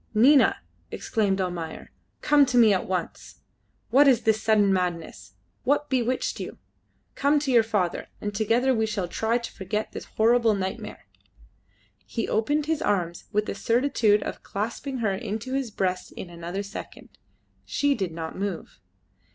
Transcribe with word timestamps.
"Nina!" 0.15 0.61
exclaimed 0.89 1.39
Almayer, 1.39 1.91
"come 2.21 2.43
to 2.47 2.57
me 2.57 2.73
at 2.73 2.87
once. 2.87 3.41
What 3.91 4.07
is 4.07 4.23
this 4.23 4.41
sudden 4.41 4.73
madness? 4.73 5.33
What 5.63 5.91
bewitched 5.91 6.39
you? 6.39 6.57
Come 7.13 7.37
to 7.37 7.51
your 7.51 7.61
father, 7.61 8.07
and 8.19 8.33
together 8.33 8.73
we 8.73 8.87
shall 8.87 9.07
try 9.07 9.37
to 9.37 9.51
forget 9.51 9.91
this 9.91 10.05
horrible 10.05 10.55
nightmare!" 10.55 11.05
He 12.03 12.27
opened 12.27 12.65
his 12.65 12.81
arms 12.81 13.25
with 13.31 13.45
the 13.45 13.53
certitude 13.53 14.23
of 14.23 14.41
clasping 14.41 14.97
her 15.05 15.19
to 15.19 15.53
his 15.53 15.69
breast 15.69 16.13
in 16.13 16.31
another 16.31 16.63
second. 16.63 17.09
She 17.63 17.93
did 17.93 18.11
not 18.11 18.35
move. 18.35 18.79